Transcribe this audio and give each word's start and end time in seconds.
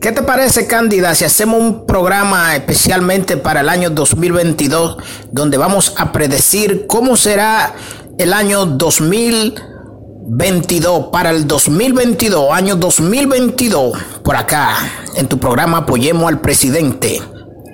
¿Qué 0.00 0.12
te 0.12 0.22
parece, 0.22 0.66
Cándida, 0.66 1.14
si 1.14 1.26
hacemos 1.26 1.60
un 1.60 1.84
programa 1.84 2.56
especialmente 2.56 3.36
para 3.36 3.60
el 3.60 3.68
año 3.68 3.90
2022, 3.90 4.96
donde 5.30 5.58
vamos 5.58 5.92
a 5.98 6.10
predecir 6.10 6.86
cómo 6.86 7.18
será 7.18 7.74
el 8.16 8.32
año 8.32 8.64
2022, 8.64 11.08
para 11.12 11.28
el 11.28 11.46
2022, 11.46 12.50
año 12.50 12.76
2022, 12.76 13.98
por 14.24 14.36
acá, 14.36 14.74
en 15.16 15.28
tu 15.28 15.38
programa 15.38 15.76
Apoyemos 15.78 16.28
al 16.28 16.40
Presidente, 16.40 17.20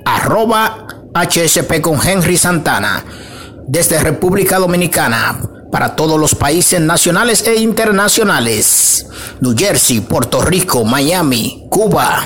arroba 0.05 0.89
HSP 1.15 1.81
con 1.81 2.05
Henry 2.05 2.37
Santana, 2.37 3.05
desde 3.69 4.01
República 4.01 4.59
Dominicana 4.59 5.41
para 5.71 5.95
todos 5.95 6.19
los 6.19 6.35
países 6.35 6.81
nacionales 6.81 7.47
e 7.47 7.57
internacionales. 7.57 9.07
New 9.41 9.55
Jersey, 9.57 10.01
Puerto 10.01 10.41
Rico, 10.41 10.85
Miami, 10.85 11.66
Cuba, 11.77 12.25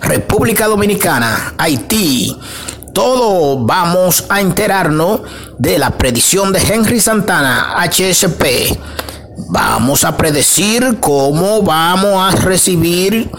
República 0.00 0.66
Dominicana, 0.68 1.52
Haití. 1.58 2.34
Todo 2.94 3.58
vamos 3.58 4.24
a 4.30 4.40
enterarnos 4.40 5.20
de 5.58 5.78
la 5.78 5.90
predicción 5.98 6.50
de 6.50 6.60
Henry 6.60 6.98
Santana, 6.98 7.74
HSP. 7.76 8.74
Vamos 9.50 10.02
a 10.02 10.16
predecir 10.16 10.96
cómo 10.98 11.60
vamos 11.60 12.14
a 12.22 12.34
recibir 12.38 13.30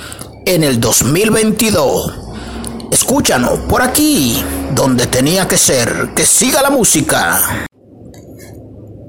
en 0.46 0.64
el 0.64 0.80
2022. 0.80 2.14
Escúchanos 2.92 3.62
por 3.62 3.82
aquí, 3.82 4.44
donde 4.76 5.08
tenía 5.08 5.48
que 5.48 5.58
ser. 5.58 6.12
Que 6.16 6.24
siga 6.24 6.62
la 6.62 6.70
música. 6.70 7.67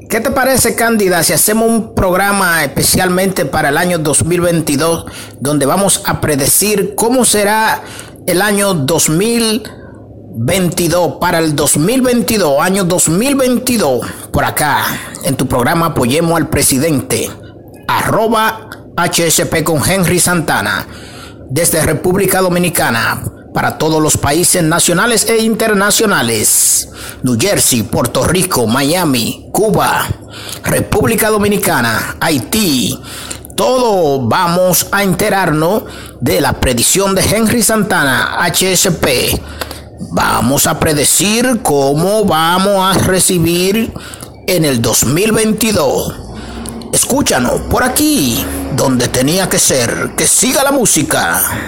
¿Qué 0.08 0.20
te 0.20 0.30
parece, 0.30 0.74
Cándida, 0.74 1.22
si 1.22 1.34
hacemos 1.34 1.68
un 1.68 1.94
programa 1.94 2.64
especialmente 2.64 3.44
para 3.44 3.68
el 3.68 3.76
año 3.76 3.98
2022, 3.98 5.04
donde 5.38 5.66
vamos 5.66 6.00
a 6.06 6.22
predecir 6.22 6.94
cómo 6.94 7.26
será 7.26 7.82
el 8.26 8.40
año 8.40 8.72
2022, 8.72 11.16
para 11.20 11.40
el 11.40 11.54
2022, 11.54 12.58
año 12.58 12.84
2022, 12.84 14.06
por 14.32 14.46
acá, 14.46 14.86
en 15.24 15.36
tu 15.36 15.46
programa 15.46 15.84
Apoyemos 15.86 16.38
al 16.38 16.48
Presidente, 16.48 17.30
arroba 17.86 18.70
HSP 18.96 19.62
con 19.62 19.86
Henry 19.86 20.20
Santana, 20.20 20.88
desde 21.50 21.82
República 21.82 22.40
Dominicana 22.40 23.22
para 23.52 23.78
todos 23.78 24.02
los 24.02 24.16
países 24.16 24.62
nacionales 24.62 25.28
e 25.28 25.38
internacionales. 25.38 26.88
New 27.22 27.36
Jersey, 27.38 27.82
Puerto 27.82 28.24
Rico, 28.24 28.66
Miami, 28.66 29.48
Cuba, 29.52 30.06
República 30.64 31.30
Dominicana, 31.30 32.16
Haití. 32.20 32.98
Todo 33.56 34.20
vamos 34.28 34.86
a 34.92 35.02
enterarnos 35.02 35.84
de 36.20 36.40
la 36.40 36.60
predicción 36.60 37.14
de 37.14 37.22
Henry 37.22 37.62
Santana, 37.62 38.38
HSP. 38.46 39.40
Vamos 40.12 40.66
a 40.66 40.78
predecir 40.78 41.60
cómo 41.62 42.24
vamos 42.24 42.96
a 42.96 42.98
recibir 43.00 43.92
en 44.46 44.64
el 44.64 44.80
2022. 44.80 46.14
Escúchanos 46.92 47.60
por 47.62 47.82
aquí, 47.82 48.44
donde 48.76 49.08
tenía 49.08 49.48
que 49.48 49.58
ser. 49.58 50.12
Que 50.16 50.26
siga 50.26 50.62
la 50.62 50.72
música. 50.72 51.42